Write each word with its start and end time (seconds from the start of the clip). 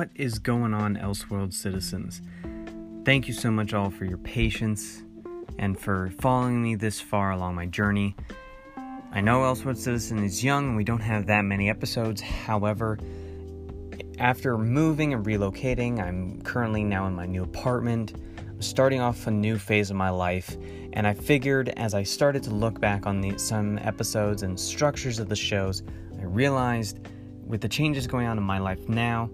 What 0.00 0.08
is 0.14 0.38
going 0.38 0.72
on, 0.72 0.96
Elseworld 0.96 1.52
citizens? 1.52 2.22
Thank 3.04 3.28
you 3.28 3.34
so 3.34 3.50
much 3.50 3.74
all 3.74 3.90
for 3.90 4.06
your 4.06 4.16
patience 4.16 5.02
and 5.58 5.78
for 5.78 6.08
following 6.20 6.62
me 6.62 6.74
this 6.74 6.98
far 6.98 7.32
along 7.32 7.54
my 7.54 7.66
journey. 7.66 8.16
I 9.12 9.20
know 9.20 9.40
Elseworld 9.40 9.76
Citizen 9.76 10.24
is 10.24 10.42
young 10.42 10.68
and 10.68 10.76
we 10.78 10.84
don't 10.84 11.02
have 11.02 11.26
that 11.26 11.42
many 11.42 11.68
episodes. 11.68 12.22
However, 12.22 12.98
after 14.18 14.56
moving 14.56 15.12
and 15.12 15.22
relocating, 15.22 16.00
I'm 16.00 16.40
currently 16.44 16.82
now 16.82 17.06
in 17.06 17.14
my 17.14 17.26
new 17.26 17.42
apartment. 17.42 18.14
I'm 18.38 18.62
starting 18.62 19.02
off 19.02 19.26
a 19.26 19.30
new 19.30 19.58
phase 19.58 19.90
of 19.90 19.96
my 19.96 20.08
life, 20.08 20.56
and 20.94 21.06
I 21.06 21.12
figured 21.12 21.74
as 21.76 21.92
I 21.92 22.04
started 22.04 22.42
to 22.44 22.50
look 22.52 22.80
back 22.80 23.04
on 23.06 23.20
the, 23.20 23.36
some 23.36 23.76
episodes 23.76 24.44
and 24.44 24.58
structures 24.58 25.18
of 25.18 25.28
the 25.28 25.36
shows, 25.36 25.82
I 26.18 26.24
realized 26.24 27.00
with 27.44 27.60
the 27.60 27.68
changes 27.68 28.06
going 28.06 28.26
on 28.26 28.38
in 28.38 28.44
my 28.44 28.60
life 28.60 28.88
now, 28.88 29.28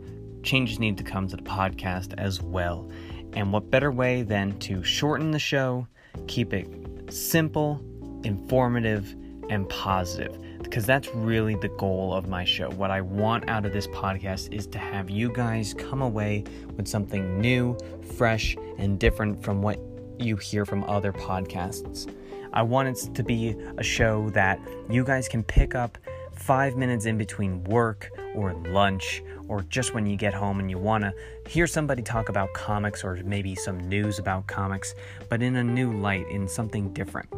changes 0.46 0.78
need 0.78 0.96
to 0.98 1.04
come 1.04 1.28
to 1.28 1.36
the 1.36 1.42
podcast 1.42 2.14
as 2.18 2.40
well. 2.40 2.90
And 3.34 3.52
what 3.52 3.70
better 3.70 3.92
way 3.92 4.22
than 4.22 4.58
to 4.60 4.82
shorten 4.82 5.30
the 5.32 5.38
show, 5.38 5.86
keep 6.26 6.54
it 6.54 6.68
simple, 7.12 7.84
informative, 8.24 9.14
and 9.50 9.68
positive 9.68 10.40
because 10.62 10.84
that's 10.84 11.14
really 11.14 11.54
the 11.54 11.68
goal 11.68 12.12
of 12.12 12.28
my 12.28 12.44
show. 12.44 12.68
What 12.70 12.90
I 12.90 13.00
want 13.00 13.48
out 13.48 13.64
of 13.64 13.72
this 13.72 13.86
podcast 13.88 14.52
is 14.52 14.66
to 14.68 14.78
have 14.78 15.08
you 15.08 15.32
guys 15.32 15.74
come 15.74 16.02
away 16.02 16.42
with 16.76 16.88
something 16.88 17.40
new, 17.40 17.76
fresh, 18.16 18.56
and 18.78 18.98
different 18.98 19.42
from 19.42 19.62
what 19.62 19.78
you 20.18 20.36
hear 20.36 20.64
from 20.64 20.82
other 20.84 21.12
podcasts. 21.12 22.12
I 22.52 22.62
want 22.62 22.88
it 22.88 23.14
to 23.14 23.22
be 23.22 23.54
a 23.76 23.82
show 23.82 24.30
that 24.30 24.58
you 24.90 25.04
guys 25.04 25.28
can 25.28 25.44
pick 25.44 25.74
up 25.74 25.98
five 26.36 26.76
minutes 26.76 27.06
in 27.06 27.18
between 27.18 27.64
work 27.64 28.10
or 28.34 28.52
lunch 28.54 29.22
or 29.48 29.62
just 29.62 29.94
when 29.94 30.06
you 30.06 30.16
get 30.16 30.34
home 30.34 30.60
and 30.60 30.70
you 30.70 30.78
want 30.78 31.04
to 31.04 31.12
hear 31.48 31.66
somebody 31.66 32.02
talk 32.02 32.28
about 32.28 32.52
comics 32.52 33.04
or 33.04 33.20
maybe 33.24 33.54
some 33.54 33.88
news 33.88 34.18
about 34.18 34.46
comics, 34.46 34.94
but 35.28 35.42
in 35.42 35.56
a 35.56 35.64
new 35.64 35.92
light, 35.92 36.28
in 36.28 36.48
something 36.48 36.92
different. 36.92 37.28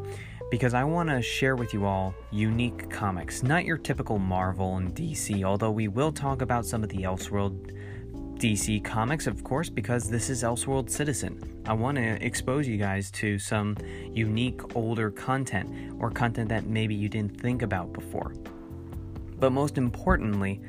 Because 0.51 0.73
I 0.73 0.85
want 0.85 1.11
to 1.11 1.21
share 1.21 1.57
with 1.57 1.75
you 1.75 1.85
all 1.85 2.15
unique 2.31 2.91
comics, 2.91 3.43
not 3.43 3.65
your 3.65 3.77
typical 3.77 4.19
Marvel 4.19 4.77
and 4.79 4.95
DC, 4.95 5.45
although 5.45 5.71
we 5.71 5.89
will 5.89 6.13
talk 6.13 6.41
about 6.41 6.65
some 6.65 6.83
of 6.83 6.89
the 6.89 6.99
Elseworld 6.99 7.75
DC 8.39 8.83
comics, 8.85 9.27
of 9.27 9.43
course, 9.45 9.69
because 9.69 10.09
this 10.09 10.31
is 10.31 10.43
Elseworld 10.43 10.89
Citizen. 10.89 11.63
I 11.67 11.75
want 11.75 11.97
to 11.97 12.25
expose 12.25 12.67
you 12.67 12.79
guys 12.79 13.11
to 13.13 13.39
some 13.39 13.77
unique 14.13 14.77
older 14.77 15.11
content 15.11 15.93
or 16.01 16.11
content 16.11 16.49
that 16.49 16.65
maybe 16.65 16.95
you 16.95 17.09
didn't 17.09 17.39
think 17.39 17.63
about 17.63 17.93
before. 17.93 18.33
But 19.39 19.53
most 19.53 19.79
importantly, 19.79 20.61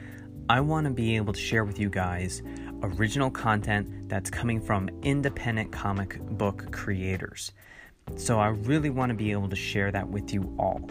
I 0.49 0.61
want 0.61 0.85
to 0.85 0.91
be 0.91 1.15
able 1.15 1.33
to 1.33 1.39
share 1.39 1.63
with 1.63 1.79
you 1.79 1.89
guys 1.89 2.41
original 2.81 3.29
content 3.29 4.09
that's 4.09 4.29
coming 4.29 4.61
from 4.61 4.89
independent 5.03 5.71
comic 5.71 6.19
book 6.37 6.71
creators. 6.71 7.51
So 8.15 8.39
I 8.39 8.47
really 8.47 8.89
want 8.89 9.09
to 9.09 9.15
be 9.15 9.31
able 9.31 9.49
to 9.49 9.55
share 9.55 9.91
that 9.91 10.07
with 10.07 10.33
you 10.33 10.55
all. 10.57 10.81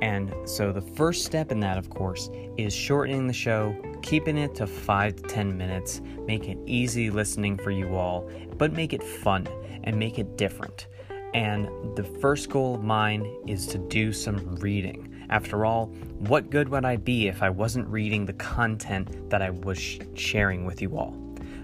And 0.00 0.32
so 0.44 0.72
the 0.72 0.80
first 0.80 1.24
step 1.24 1.50
in 1.50 1.60
that, 1.60 1.76
of 1.76 1.90
course, 1.90 2.30
is 2.56 2.72
shortening 2.72 3.26
the 3.26 3.32
show, 3.32 3.74
keeping 4.02 4.36
it 4.36 4.54
to 4.56 4.66
five 4.66 5.16
to 5.16 5.22
10 5.22 5.56
minutes, 5.56 6.00
make 6.26 6.48
it 6.48 6.58
easy 6.66 7.10
listening 7.10 7.58
for 7.58 7.70
you 7.70 7.96
all, 7.96 8.30
but 8.56 8.72
make 8.72 8.92
it 8.92 9.02
fun 9.02 9.48
and 9.84 9.96
make 9.96 10.18
it 10.18 10.36
different. 10.36 10.86
And 11.34 11.68
the 11.96 12.04
first 12.04 12.48
goal 12.48 12.76
of 12.76 12.84
mine 12.84 13.26
is 13.46 13.66
to 13.68 13.78
do 13.78 14.12
some 14.12 14.56
reading. 14.56 15.17
After 15.30 15.64
all, 15.64 15.86
what 16.18 16.50
good 16.50 16.68
would 16.68 16.84
I 16.84 16.96
be 16.96 17.28
if 17.28 17.42
I 17.42 17.50
wasn't 17.50 17.88
reading 17.88 18.26
the 18.26 18.32
content 18.34 19.30
that 19.30 19.42
I 19.42 19.50
was 19.50 19.78
sh- 19.78 19.98
sharing 20.14 20.64
with 20.64 20.80
you 20.80 20.96
all? 20.96 21.14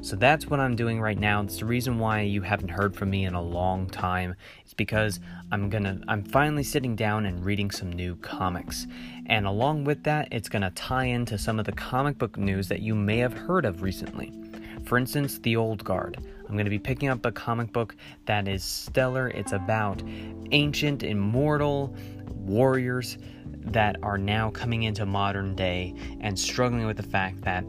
So 0.03 0.17
that's 0.17 0.49
what 0.49 0.61
I'm 0.61 0.77
doing 0.77 1.01
right 1.01 1.19
now. 1.19 1.41
It's 1.41 1.61
the 1.61 1.65
reason 1.65 1.99
why 1.99 2.21
you 2.21 2.43
haven't 2.43 2.69
heard 2.69 2.95
from 2.95 3.09
me 3.09 3.25
in 3.25 3.33
a 3.33 3.41
long 3.41 3.89
time. 3.89 4.37
It's 4.63 4.75
because 4.75 5.19
I'm 5.51 5.71
gonna 5.71 5.99
I'm 6.09 6.23
finally 6.23 6.63
sitting 6.63 6.95
down 6.95 7.25
and 7.25 7.43
reading 7.43 7.71
some 7.71 7.91
new 7.91 8.17
comics. 8.17 8.87
And 9.27 9.47
along 9.47 9.85
with 9.85 10.05
that, 10.05 10.29
it's 10.31 10.51
gonna 10.51 10.71
tie 10.73 11.07
into 11.07 11.39
some 11.39 11.59
of 11.59 11.65
the 11.65 11.73
comic 11.73 12.19
book 12.19 12.37
news 12.37 12.69
that 12.69 12.83
you 12.83 12.95
may 12.95 13.17
have 13.17 13.33
heard 13.33 13.65
of 13.65 13.81
recently. 13.81 14.31
For 14.85 14.99
instance, 14.99 15.39
The 15.39 15.57
Old 15.57 15.83
Guard. 15.83 16.19
I'm 16.47 16.55
going 16.57 16.67
to 16.67 16.71
be 16.71 16.79
picking 16.79 17.09
up 17.09 17.25
a 17.25 17.33
comic 17.33 17.73
book 17.73 17.97
that 18.27 18.47
is 18.47 18.63
stellar. 18.63 19.29
It's 19.29 19.53
about 19.53 20.03
ancient, 20.53 21.03
immortal 21.03 21.97
warriors 22.29 23.17
that 23.65 23.97
are 24.03 24.19
now 24.19 24.51
coming 24.51 24.85
into 24.85 25.07
modern 25.07 25.55
day 25.55 25.95
and 26.21 26.39
struggling 26.39 26.87
with 26.87 26.97
the 26.97 27.03
fact 27.03 27.41
that, 27.43 27.65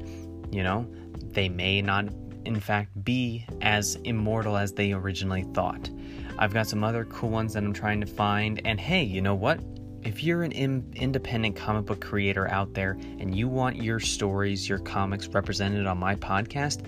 you 0.52 0.64
know, 0.64 0.88
they 1.32 1.50
may 1.50 1.82
not, 1.82 2.06
in 2.46 2.60
fact, 2.60 3.04
be 3.04 3.46
as 3.62 3.96
immortal 4.04 4.58
as 4.58 4.74
they 4.74 4.94
originally 4.94 5.44
thought. 5.54 5.90
I've 6.38 6.54
got 6.54 6.68
some 6.68 6.84
other 6.84 7.06
cool 7.06 7.30
ones 7.30 7.54
that 7.54 7.64
I'm 7.64 7.74
trying 7.74 8.02
to 8.02 8.08
find, 8.08 8.62
and 8.66 8.80
hey, 8.80 9.04
you 9.04 9.22
know 9.22 9.36
what? 9.36 9.60
If 10.04 10.24
you're 10.24 10.44
an 10.44 10.52
in- 10.52 10.94
independent 10.96 11.56
comic 11.56 11.86
book 11.86 12.02
creator 12.02 12.48
out 12.52 12.74
there 12.74 12.92
and 13.20 13.34
you 13.36 13.48
want 13.48 13.78
your 13.78 14.00
stories, 14.00 14.70
your 14.70 14.80
comics 14.80 15.28
represented 15.30 15.88
on 15.88 15.98
my 15.98 16.16
podcast, 16.16 16.88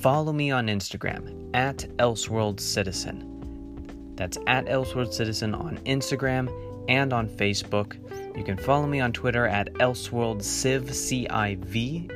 follow 0.00 0.32
me 0.32 0.50
on 0.50 0.68
Instagram 0.68 1.50
at 1.54 1.78
Elseworld 1.98 2.60
Citizen. 2.60 4.12
That's 4.16 4.38
at 4.46 4.66
Elseworld 4.66 5.12
Citizen 5.12 5.54
on 5.54 5.78
Instagram 5.78 6.50
and 6.88 7.12
on 7.12 7.28
Facebook. 7.28 7.98
You 8.34 8.42
can 8.42 8.56
follow 8.56 8.86
me 8.86 9.00
on 9.00 9.12
Twitter 9.12 9.46
at 9.46 9.72
ElseworldCiv, 9.74 10.92
C-I-V, 10.92 12.10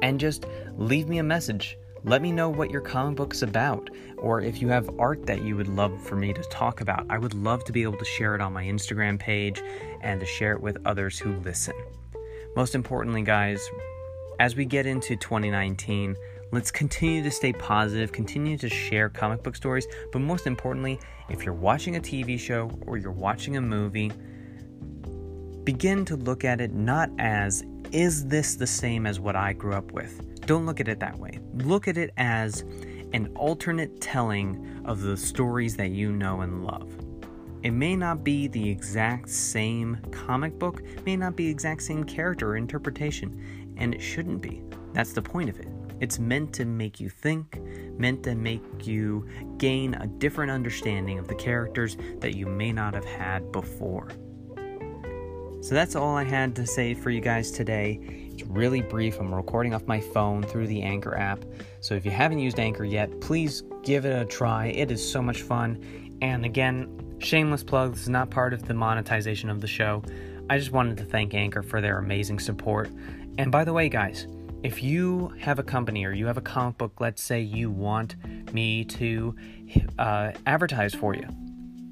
and 0.00 0.18
just 0.18 0.46
leave 0.76 1.06
me 1.06 1.18
a 1.18 1.22
message. 1.22 1.76
Let 2.02 2.22
me 2.22 2.32
know 2.32 2.48
what 2.48 2.70
your 2.70 2.80
comic 2.80 3.16
book's 3.16 3.42
about, 3.42 3.90
or 4.16 4.40
if 4.40 4.62
you 4.62 4.68
have 4.68 4.88
art 4.98 5.26
that 5.26 5.42
you 5.42 5.54
would 5.56 5.68
love 5.68 6.00
for 6.02 6.16
me 6.16 6.32
to 6.32 6.42
talk 6.44 6.80
about. 6.80 7.04
I 7.10 7.18
would 7.18 7.34
love 7.34 7.62
to 7.64 7.72
be 7.72 7.82
able 7.82 7.98
to 7.98 8.06
share 8.06 8.34
it 8.34 8.40
on 8.40 8.54
my 8.54 8.64
Instagram 8.64 9.18
page 9.18 9.62
and 10.00 10.18
to 10.18 10.24
share 10.24 10.52
it 10.52 10.62
with 10.62 10.78
others 10.86 11.18
who 11.18 11.36
listen. 11.40 11.74
Most 12.56 12.74
importantly, 12.74 13.20
guys, 13.20 13.60
as 14.38 14.56
we 14.56 14.64
get 14.64 14.86
into 14.86 15.14
2019, 15.14 16.16
let's 16.52 16.70
continue 16.70 17.22
to 17.22 17.30
stay 17.30 17.52
positive, 17.52 18.12
continue 18.12 18.56
to 18.56 18.70
share 18.70 19.10
comic 19.10 19.42
book 19.42 19.54
stories, 19.54 19.86
but 20.10 20.20
most 20.20 20.46
importantly, 20.46 20.98
if 21.28 21.44
you're 21.44 21.52
watching 21.52 21.96
a 21.96 22.00
TV 22.00 22.40
show 22.40 22.70
or 22.86 22.96
you're 22.96 23.12
watching 23.12 23.58
a 23.58 23.60
movie, 23.60 24.10
begin 25.70 26.04
to 26.04 26.16
look 26.16 26.44
at 26.44 26.60
it 26.60 26.72
not 26.74 27.08
as, 27.20 27.64
is 27.92 28.26
this 28.26 28.56
the 28.56 28.66
same 28.66 29.06
as 29.06 29.20
what 29.20 29.36
I 29.36 29.52
grew 29.52 29.72
up 29.72 29.92
with? 29.92 30.40
Don't 30.44 30.66
look 30.66 30.80
at 30.80 30.88
it 30.88 30.98
that 30.98 31.16
way. 31.16 31.38
Look 31.58 31.86
at 31.86 31.96
it 31.96 32.10
as 32.16 32.62
an 33.12 33.30
alternate 33.36 34.00
telling 34.00 34.82
of 34.84 35.00
the 35.00 35.16
stories 35.16 35.76
that 35.76 35.90
you 35.90 36.10
know 36.10 36.40
and 36.40 36.64
love. 36.64 36.90
It 37.62 37.70
may 37.70 37.94
not 37.94 38.24
be 38.24 38.48
the 38.48 38.68
exact 38.68 39.28
same 39.28 39.98
comic 40.10 40.58
book, 40.58 40.82
may 41.06 41.16
not 41.16 41.36
be 41.36 41.46
exact 41.48 41.82
same 41.82 42.02
character 42.02 42.48
or 42.48 42.56
interpretation, 42.56 43.74
and 43.76 43.94
it 43.94 44.00
shouldn't 44.00 44.42
be. 44.42 44.64
That's 44.92 45.12
the 45.12 45.22
point 45.22 45.50
of 45.50 45.60
it. 45.60 45.68
It's 46.00 46.18
meant 46.18 46.52
to 46.54 46.64
make 46.64 46.98
you 46.98 47.08
think, 47.08 47.60
meant 47.96 48.24
to 48.24 48.34
make 48.34 48.88
you 48.88 49.24
gain 49.58 49.94
a 49.94 50.08
different 50.08 50.50
understanding 50.50 51.20
of 51.20 51.28
the 51.28 51.36
characters 51.36 51.96
that 52.18 52.34
you 52.34 52.46
may 52.46 52.72
not 52.72 52.92
have 52.92 53.04
had 53.04 53.52
before. 53.52 54.08
So 55.60 55.74
that's 55.74 55.94
all 55.94 56.16
I 56.16 56.24
had 56.24 56.56
to 56.56 56.66
say 56.66 56.94
for 56.94 57.10
you 57.10 57.20
guys 57.20 57.50
today. 57.50 58.00
It's 58.32 58.42
really 58.44 58.80
brief. 58.80 59.20
I'm 59.20 59.34
recording 59.34 59.74
off 59.74 59.86
my 59.86 60.00
phone 60.00 60.42
through 60.42 60.68
the 60.68 60.80
Anchor 60.80 61.14
app. 61.14 61.44
So 61.80 61.94
if 61.94 62.06
you 62.06 62.10
haven't 62.10 62.38
used 62.38 62.58
Anchor 62.58 62.84
yet, 62.84 63.20
please 63.20 63.62
give 63.82 64.06
it 64.06 64.18
a 64.18 64.24
try. 64.24 64.68
It 64.68 64.90
is 64.90 65.06
so 65.06 65.20
much 65.20 65.42
fun. 65.42 66.18
And 66.22 66.46
again, 66.46 67.16
shameless 67.18 67.62
plug, 67.62 67.92
this 67.92 68.02
is 68.02 68.08
not 68.08 68.30
part 68.30 68.54
of 68.54 68.66
the 68.66 68.72
monetization 68.72 69.50
of 69.50 69.60
the 69.60 69.66
show. 69.66 70.02
I 70.48 70.56
just 70.56 70.72
wanted 70.72 70.96
to 70.96 71.04
thank 71.04 71.34
Anchor 71.34 71.62
for 71.62 71.82
their 71.82 71.98
amazing 71.98 72.38
support. 72.38 72.90
And 73.36 73.52
by 73.52 73.64
the 73.64 73.74
way, 73.74 73.90
guys, 73.90 74.26
if 74.62 74.82
you 74.82 75.32
have 75.40 75.58
a 75.58 75.62
company 75.62 76.06
or 76.06 76.12
you 76.12 76.26
have 76.26 76.38
a 76.38 76.42
comic 76.42 76.78
book, 76.78 77.00
let's 77.00 77.22
say 77.22 77.40
you 77.40 77.70
want 77.70 78.16
me 78.54 78.84
to 78.84 79.34
uh, 79.98 80.32
advertise 80.46 80.94
for 80.94 81.14
you, 81.14 81.28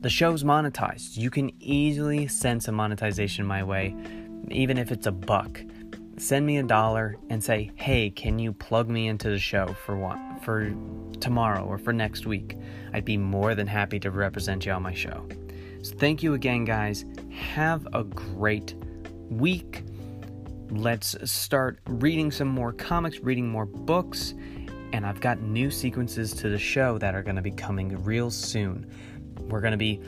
the 0.00 0.10
show's 0.10 0.44
monetized. 0.44 1.16
You 1.16 1.30
can 1.30 1.50
easily 1.60 2.28
send 2.28 2.62
some 2.62 2.76
monetization 2.76 3.44
my 3.46 3.62
way, 3.64 3.94
even 4.50 4.78
if 4.78 4.92
it's 4.92 5.06
a 5.06 5.12
buck. 5.12 5.60
Send 6.16 6.46
me 6.46 6.58
a 6.58 6.62
dollar 6.62 7.16
and 7.30 7.42
say, 7.42 7.70
"Hey, 7.76 8.10
can 8.10 8.38
you 8.38 8.52
plug 8.52 8.88
me 8.88 9.08
into 9.08 9.28
the 9.30 9.38
show 9.38 9.68
for 9.84 9.96
what 9.96 10.18
for 10.42 10.72
tomorrow 11.20 11.64
or 11.64 11.78
for 11.78 11.92
next 11.92 12.26
week?" 12.26 12.56
I'd 12.92 13.04
be 13.04 13.16
more 13.16 13.54
than 13.54 13.66
happy 13.66 14.00
to 14.00 14.10
represent 14.10 14.66
you 14.66 14.72
on 14.72 14.82
my 14.82 14.94
show. 14.94 15.26
So 15.82 15.94
thank 15.96 16.22
you 16.22 16.34
again, 16.34 16.64
guys. 16.64 17.04
Have 17.30 17.86
a 17.92 18.02
great 18.02 18.74
week. 19.30 19.84
Let's 20.70 21.16
start 21.30 21.78
reading 21.86 22.30
some 22.30 22.48
more 22.48 22.72
comics, 22.72 23.20
reading 23.20 23.48
more 23.48 23.66
books, 23.66 24.34
and 24.92 25.06
I've 25.06 25.20
got 25.20 25.40
new 25.40 25.70
sequences 25.70 26.32
to 26.34 26.48
the 26.48 26.58
show 26.58 26.98
that 26.98 27.14
are 27.14 27.22
going 27.22 27.36
to 27.36 27.42
be 27.42 27.50
coming 27.50 27.96
real 28.04 28.30
soon. 28.30 28.86
We're 29.48 29.60
going 29.60 29.72
to 29.72 29.78
be 29.78 30.00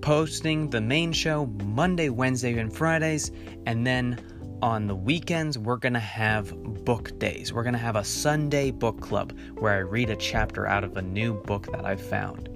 posting 0.00 0.70
the 0.70 0.80
main 0.80 1.12
show 1.12 1.46
Monday, 1.64 2.08
Wednesday, 2.08 2.58
and 2.58 2.74
Fridays, 2.74 3.30
and 3.66 3.86
then 3.86 4.18
on 4.62 4.86
the 4.86 4.94
weekends, 4.94 5.58
we're 5.58 5.76
going 5.76 5.94
to 5.94 5.98
have 6.00 6.54
book 6.84 7.18
days. 7.18 7.52
We're 7.52 7.62
going 7.62 7.74
to 7.74 7.78
have 7.78 7.96
a 7.96 8.04
Sunday 8.04 8.70
book 8.70 9.00
club 9.00 9.36
where 9.58 9.72
I 9.72 9.78
read 9.78 10.10
a 10.10 10.16
chapter 10.16 10.66
out 10.66 10.84
of 10.84 10.96
a 10.96 11.02
new 11.02 11.34
book 11.42 11.70
that 11.72 11.84
I've 11.84 12.00
found. 12.00 12.48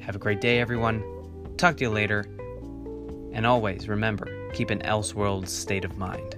Have 0.00 0.16
a 0.16 0.18
great 0.18 0.40
day, 0.40 0.60
everyone. 0.60 1.02
Talk 1.56 1.78
to 1.78 1.84
you 1.84 1.90
later. 1.90 2.24
And 3.32 3.46
always 3.46 3.88
remember 3.88 4.50
keep 4.52 4.70
an 4.70 4.80
Elseworld 4.80 5.48
state 5.48 5.84
of 5.84 5.98
mind. 5.98 6.36